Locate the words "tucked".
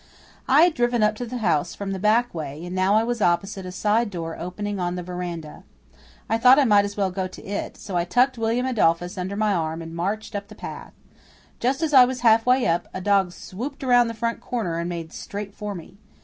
8.03-8.39